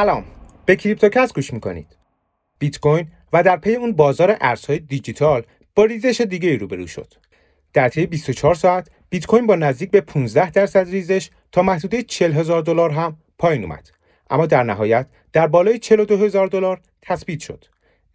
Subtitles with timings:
[0.00, 0.24] سلام.
[0.66, 1.96] به کریپتوکست گوش می‌کنید.
[2.58, 5.42] بیت کوین و در پی اون بازار ارزهای دیجیتال
[5.74, 7.14] با ریزش دیگه ای روبرو شد.
[7.72, 12.32] در طی 24 ساعت بیت کوین با نزدیک به 15 درصد ریزش تا محدوده 40
[12.32, 13.90] هزار دلار هم پایین اومد.
[14.30, 17.64] اما در نهایت در بالای 42 هزار دلار تثبیت شد.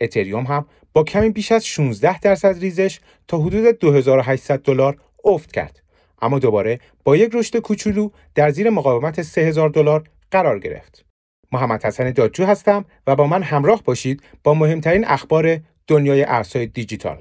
[0.02, 5.84] اتریوم هم با کمی بیش از 16 درصد ریزش تا حدود 2800 دلار افت کرد.
[6.22, 11.06] اما دوباره با یک رشد کوچولو در زیر مقاومت 3000 دلار قرار گرفت.
[11.52, 17.18] محمد حسن دادجو هستم و با من همراه باشید با مهمترین اخبار دنیای ارزهای دیجیتال.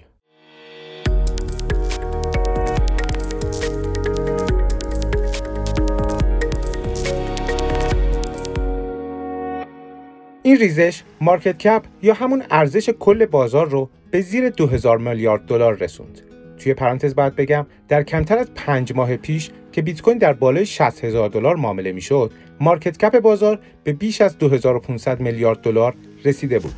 [10.46, 15.74] این ریزش مارکت کپ یا همون ارزش کل بازار رو به زیر 2000 میلیارد دلار
[15.74, 16.20] رسوند.
[16.59, 20.66] توی پرانتز باید بگم در کمتر از پنج ماه پیش که بیت کوین در بالای
[20.66, 26.59] 60 هزار دلار معامله می‌شد مارکت کپ بازار به بیش از 2500 میلیارد دلار رسیده
[26.59, 26.74] بود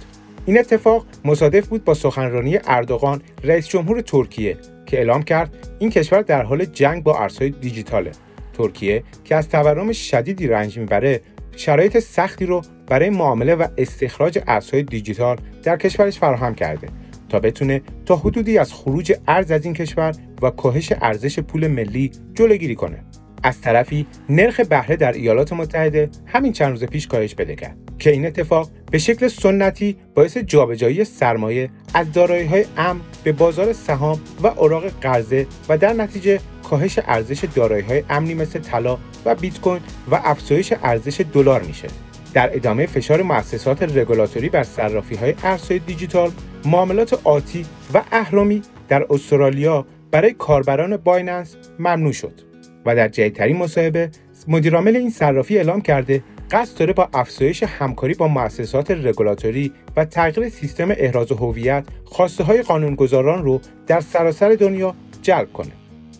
[0.47, 6.23] این اتفاق مصادف بود با سخنرانی اردوغان رئیس جمهور ترکیه که اعلام کرد این کشور
[6.23, 8.11] در حال جنگ با ارزهای دیجیتاله
[8.59, 11.21] ترکیه که از تورم شدیدی رنج می‌بره
[11.57, 16.89] شرایط سختی رو برای معامله و استخراج ارزهای دیجیتال در کشورش فراهم کرده
[17.29, 22.11] تا بتونه تا حدودی از خروج ارز از این کشور و کاهش ارزش پول ملی
[22.35, 23.05] جلوگیری کنه.
[23.47, 28.11] از طرفی نرخ بهره در ایالات متحده همین چند روز پیش کاهش بده کرد که
[28.11, 34.47] این اتفاق به شکل سنتی باعث جابجایی سرمایه از دارایی‌های امن به بازار سهام و
[34.47, 39.81] اوراق قرضه و در نتیجه کاهش ارزش دارایی‌های امنی مثل طلا و بیت کوین
[40.11, 41.89] و افزایش ارزش دلار میشه.
[42.35, 46.31] در ادامه فشار مؤسسات رگولاتوری بر صرافی‌های ارزهای دیجیتال
[46.65, 52.46] معاملات آتی و اهرامی در استرالیا برای کاربران بایننس ممنوع شد
[52.87, 54.11] و در جدیدترین مصاحبه
[54.49, 60.49] مدیرعامل این صرافی اعلام کرده قصد داره با افزایش همکاری با مؤسسات رگولاتوری و تغییر
[60.49, 65.73] سیستم احراز هویت خواسته های قانونگذاران رو در سراسر دنیا جلب کنه.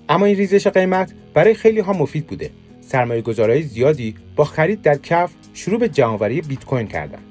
[0.09, 2.51] اما این ریزش قیمت برای خیلی ها مفید بوده.
[2.81, 7.23] سرمایه گذارهای زیادی با خرید در کف شروع به جمعآوری بیت کوین کردند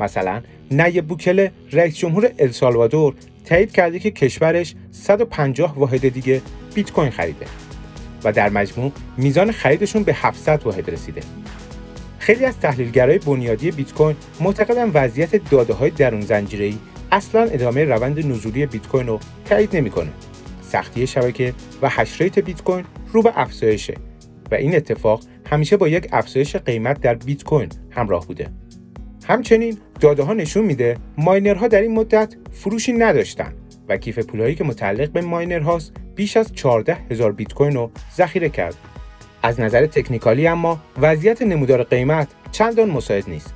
[0.00, 6.42] مثلا نیب بوکله رئیس جمهور السالوادور تایید کرده که کشورش 150 واحد دیگه
[6.74, 7.46] بیت کوین خریده.
[8.24, 11.20] و در مجموع میزان خریدشون به 700 واحد رسیده.
[12.18, 16.78] خیلی از تحلیلگرای بنیادی بیت کوین معتقدن وضعیت داده های درون زنجیره‌ای
[17.12, 20.10] اصلا ادامه روند نزولی بیت کوین رو تایید نمی‌کنه.
[20.62, 23.94] سختی شبکه و hash rate بیت کوین رو به افزایشه
[24.50, 25.20] و این اتفاق
[25.50, 28.50] همیشه با یک افزایش قیمت در بیت کوین همراه بوده.
[29.28, 33.52] همچنین داده ها نشون میده ماینرها در این مدت فروشی نداشتن
[33.88, 38.48] و کیف پولهایی که متعلق به ماینرهاست بیش از 14 هزار بیت کوین رو ذخیره
[38.48, 38.74] کرد.
[39.42, 43.54] از نظر تکنیکالی اما وضعیت نمودار قیمت چندان مساعد نیست.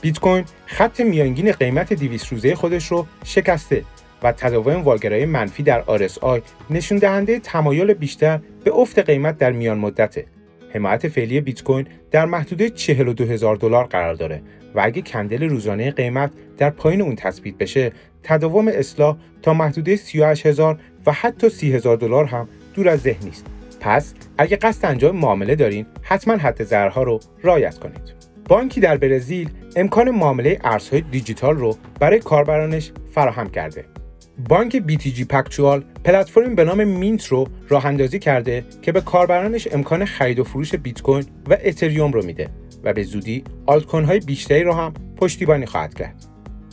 [0.00, 3.84] بیت کوین خط میانگین قیمت 200 روزه خودش رو شکسته
[4.22, 9.78] و تداوم واگرای منفی در RSI نشون دهنده تمایل بیشتر به افت قیمت در میان
[9.78, 10.26] مدته.
[10.74, 14.42] حمایت فعلی بیت کوین در محدوده 42 هزار دلار قرار داره
[14.74, 17.92] و اگه کندل روزانه قیمت در پایین اون تثبیت بشه
[18.22, 23.24] تداوم اصلاح تا محدوده 38 هزار و حتی 30 هزار دلار هم دور از ذهن
[23.24, 23.46] نیست.
[23.80, 28.14] پس اگه قصد انجام معامله دارین حتما حد ضررها رو رعایت کنید.
[28.48, 33.84] بانکی در برزیل امکان معامله ارزهای دیجیتال رو برای کاربرانش فراهم کرده.
[34.48, 40.04] بانک BTG Pactual پلتفرمی به نام Mynt رو راه اندازی کرده که به کاربرانش امکان
[40.04, 42.48] خرید و فروش بیت کوین و اتریوم رو میده
[42.84, 46.24] و به زودی آلتکوین های بیشتری رو هم پشتیبانی خواهد کرد.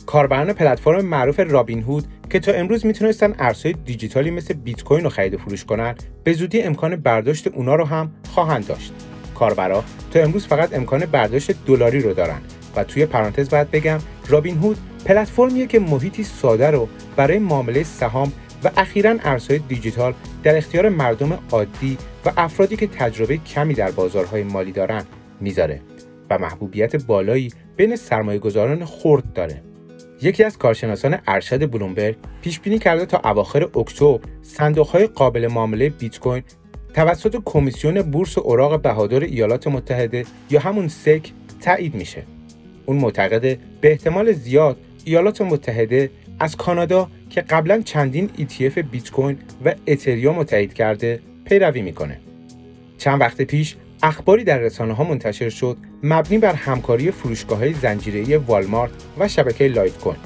[0.06, 5.10] کاربران پلتفرم معروف رابین هود که تا امروز می‌تونستن ارزهای دیجیتالی مثل بیت کوین رو
[5.10, 8.92] خرید و فروش کنن به زودی امکان برداشت اونا رو هم خواهند داشت.
[9.34, 12.40] کاربرا تا امروز فقط امکان برداشت دلاری رو دارن
[12.78, 18.32] و توی پرانتز باید بگم رابین هود پلتفرمیه که محیطی ساده رو برای معامله سهام
[18.64, 24.42] و اخیرا ارزهای دیجیتال در اختیار مردم عادی و افرادی که تجربه کمی در بازارهای
[24.42, 25.04] مالی دارن
[25.40, 25.80] می‌ذاره
[26.30, 29.62] و محبوبیت بالایی بین سرمایه گذاران خرد داره.
[30.22, 36.18] یکی از کارشناسان ارشد بلومبرگ پیش بینی کرده تا اواخر اکتبر صندوقهای قابل معامله بیت
[36.18, 36.42] کوین
[36.94, 42.37] توسط کمیسیون بورس اوراق بهادار ایالات متحده یا همون SEC تایید میشه.
[42.88, 49.38] اون معتقده به احتمال زیاد ایالات متحده از کانادا که قبلا چندین ETF بیت کوین
[49.64, 52.18] و اتریوم تایید کرده پیروی می‌کنه.
[52.98, 58.38] چند وقت پیش اخباری در رسانه ها منتشر شد مبنی بر همکاری فروشگاه های زنجیره
[58.38, 60.16] والمارت و شبکه لایت کوین.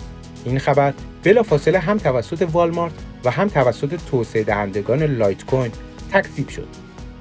[0.44, 0.94] این خبر
[1.24, 2.94] بلافاصله هم توسط والمارت
[3.24, 5.70] و هم توسط توسعه دهندگان لایت کوین
[6.12, 6.68] تکذیب شد.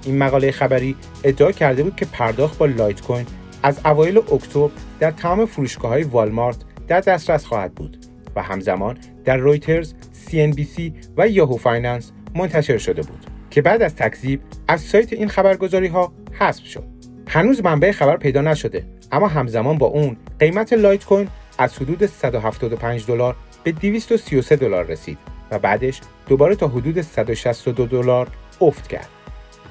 [0.05, 3.25] این مقاله خبری ادعا کرده بود که پرداخت با لایت کوین
[3.63, 7.97] از اوایل اکتبر در تمام فروشگاه های والمارت در دسترس خواهد بود
[8.35, 9.93] و همزمان در رویترز،
[10.27, 10.81] CNBC
[11.17, 16.13] و Yahoo Finance منتشر شده بود که بعد از تکذیب از سایت این خبرگزاری ها
[16.31, 16.83] حذف شد.
[17.27, 21.27] هنوز منبع خبر پیدا نشده اما همزمان با اون قیمت لایت کوین
[21.57, 25.17] از حدود 175 دلار به 233 دلار رسید
[25.51, 28.27] و بعدش دوباره تا حدود 162 دلار
[28.61, 29.09] افت کرد.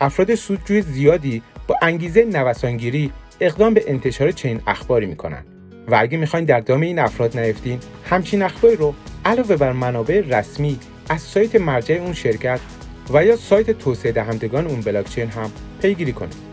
[0.00, 5.44] افراد سودجوی زیادی با انگیزه نوسانگیری اقدام به انتشار چنین اخباری می‌کنن
[5.88, 8.94] و اگه می‌خواین در دام این افراد نیفتین همچین اخباری رو
[9.24, 10.78] علاوه بر منابع رسمی
[11.08, 12.60] از سایت مرجع اون شرکت
[13.14, 15.50] و یا سایت توسعه دهندگان اون بلاکچین هم
[15.82, 16.50] پیگیری کنید.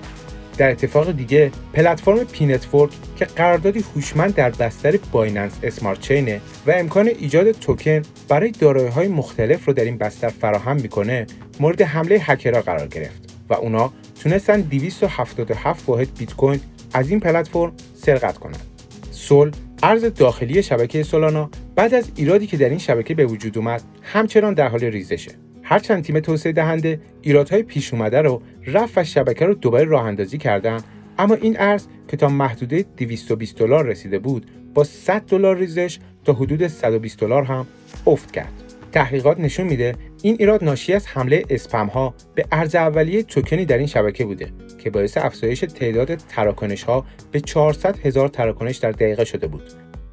[0.57, 6.71] در اتفاق دیگه پلتفرم pNetwork که قراردادی هوشمند در بستر Binance Smart Chain ه و
[6.71, 11.27] امکان ایجاد توکن برای دارایی‌های مختلف رو در این بستر فراهم می‌کنه
[11.59, 13.93] مورد حمله هکرها قرار گرفت و اونا
[14.23, 16.59] تونستن 277 واحد بیت کوین
[16.93, 18.65] از این پلتفرم سرقت کنند.
[19.11, 19.51] سول
[19.83, 24.53] ارز داخلی شبکه سولانا بعد از ایرادی که در این شبکه به وجود اومد همچنان
[24.53, 25.31] در حال ریزشه.
[25.63, 30.37] هرچند تیم توسعه دهنده ایرادهای پیش اومده رو رفت و شبکه رو دوباره راه اندازی
[30.37, 30.79] کردن
[31.17, 36.33] اما این ارز که تا محدوده 220 دلار رسیده بود با 100 دلار ریزش تا
[36.33, 37.67] حدود 120 دلار هم
[38.07, 38.53] افت کرد.
[38.91, 43.77] تحقیقات نشون میده این ایراد ناشی از حمله اسپم ها به ارز اولیه توکنی در
[43.77, 44.47] این شبکه بوده
[44.77, 49.63] که باعث افزایش تعداد تراکنش ها به 400 هزار تراکنش در دقیقه شده بود.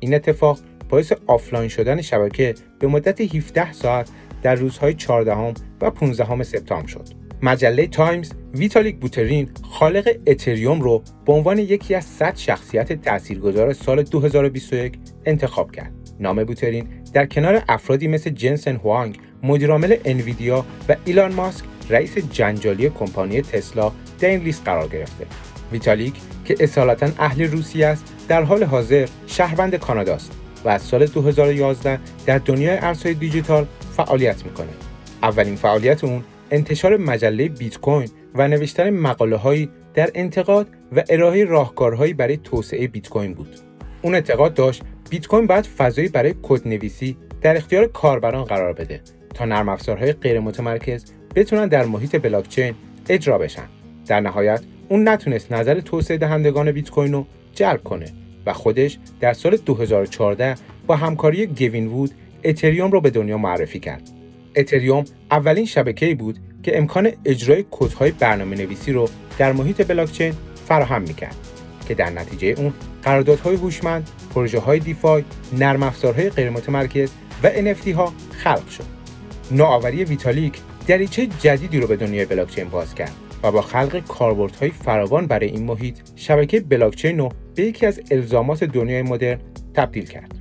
[0.01, 0.59] این اتفاق
[0.89, 4.11] باعث آفلاین شدن شبکه به مدت 17 ساعت
[4.43, 7.09] در روزهای 14 و 15 سپتامبر شد.
[7.43, 14.03] مجله تایمز ویتالیک بوترین خالق اتریوم رو به عنوان یکی از 100 شخصیت تاثیرگذار سال
[14.03, 15.93] 2021 انتخاب کرد.
[16.21, 22.91] نام بوترین در کنار افرادی مثل جنسن هوانگ مدیرعامل انویدیا و ایلان ماسک رئیس جنجالی
[22.91, 25.27] کمپانی تسلا در این لیست قرار گرفته.
[25.73, 26.15] ویتالیک
[26.45, 30.33] که اصالتا اهل روسیه است در حال حاضر شهروند کاناداست
[30.65, 34.69] و از سال 2011 در دنیای ارزهای دیجیتال فعالیت می‌کنه.
[35.23, 41.45] اولین فعالیت اون انتشار مجله بیت کوین و نوشتن مقاله هایی در انتقاد و ارائه
[41.45, 43.57] راهکارهایی برای توسعه بیت کوین بود.
[44.03, 49.01] اون اعتقاد داشت بیت کوین باید فضایی برای کدنویسی در اختیار کاربران قرار بده
[49.35, 51.05] تا نرم افزارهای غیر متمرکز
[51.35, 52.75] بتونن در محیط بلاکچین
[53.09, 53.65] اجرا بشن
[54.07, 58.07] در نهایت اون نتونست نظر توسعه دهندگان بیت کوین رو جلب کنه
[58.47, 60.55] و خودش در سال 2014
[60.87, 62.11] با همکاری گوین وود
[62.45, 64.11] اتریوم رو به دنیا معرفی کرد.
[64.57, 69.09] اتریوم اولین شبکه‌ای بود که امکان اجرای کدهای برنامه نویسی رو
[69.39, 70.35] در محیط بلاکچین
[70.69, 71.37] فراهم می‌کرد
[71.89, 72.73] که در نتیجه اون
[73.03, 75.25] قراردادهای هوشمند، پروژه های دیفای،
[75.59, 77.11] نرم افزارهای غیر متمرکز
[77.43, 78.94] و NFT ها خلق شد.
[79.51, 83.13] نوآوری ویتالیک دریچه جدیدی رو به دنیای بلاکچین باز کرد
[83.43, 88.65] و با خلق کاربردهای فراوان برای این محیط شبکه بلاکچین رو به یکی از الزامات
[88.65, 89.39] دنیای مدرن
[89.75, 90.35] تبدیل کرد.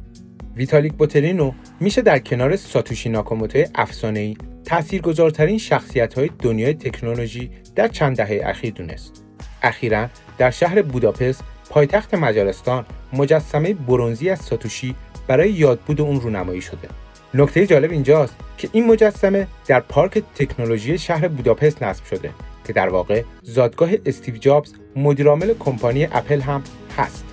[0.55, 8.41] ویتالیک بوترینو میشه در کنار ساتوشی ناکاموتو افسانه‌ای تاثیرگذارترین شخصیت دنیای تکنولوژی در چند دهه
[8.45, 9.23] اخیر دونست.
[9.63, 10.07] اخیرا
[10.37, 14.95] در شهر بوداپست پایتخت مجارستان مجسمه برونزی از ساتوشی
[15.27, 16.87] برای یادبود اون رونمایی شده.
[17.35, 22.29] نکته جالب اینجاست که این مجسمه در پارک تکنولوژی شهر بوداپست نصب شده
[22.67, 26.63] که در واقع زادگاه استیو جابز مدیرعامل کمپانی اپل هم
[26.97, 27.25] هست.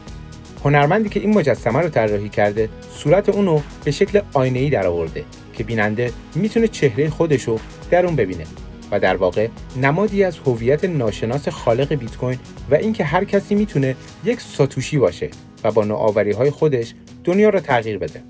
[0.65, 6.13] هنرمندی که این مجسمه رو طراحی کرده صورت اونو به شکل آینه‌ای درآورده که بیننده
[6.35, 8.45] می‌تونه چهره خودش رو در اون ببینه
[8.91, 9.49] و در واقع
[9.83, 12.39] نمادی از هویت ناشناس خالق بیت کوین
[12.71, 15.31] و اینکه هر کسی می‌تونه یک ساتوشی باشه
[15.65, 18.23] و با نوآوری های خودش دنیا رو تغییر بده.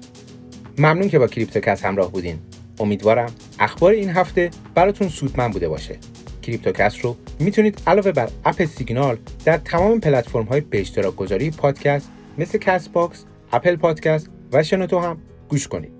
[0.81, 2.39] ممنون که با کریپتوکست همراه بودین.
[2.79, 5.99] امیدوارم اخبار این هفته براتون سودمند بوده باشه.
[6.43, 12.11] کریپتوکست رو می‌تونید علاوه بر اپ سیگنال در تمام پلتفرم های به اشتراک گذاری پادکست
[12.39, 15.19] مثل Castbox، Apple Podcast و شنوتو هم
[15.49, 15.93] گوش کنید.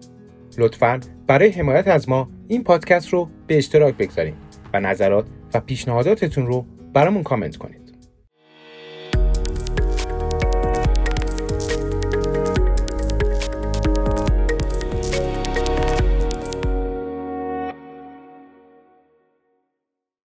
[0.59, 4.35] لطفا برای حمایت از ما این پادکست رو به اشتراک بگذارید
[4.73, 7.80] و نظرات و پیشنهاداتتون رو برامون کامنت کنید.